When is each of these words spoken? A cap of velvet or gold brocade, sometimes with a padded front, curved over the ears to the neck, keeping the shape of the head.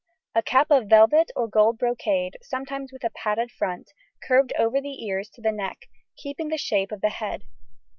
A 0.33 0.41
cap 0.41 0.71
of 0.71 0.87
velvet 0.87 1.29
or 1.35 1.47
gold 1.47 1.77
brocade, 1.77 2.35
sometimes 2.41 2.91
with 2.91 3.03
a 3.03 3.11
padded 3.11 3.51
front, 3.51 3.91
curved 4.27 4.51
over 4.57 4.81
the 4.81 5.05
ears 5.05 5.29
to 5.35 5.41
the 5.43 5.51
neck, 5.51 5.85
keeping 6.17 6.47
the 6.47 6.57
shape 6.57 6.91
of 6.91 7.01
the 7.01 7.09
head. 7.09 7.43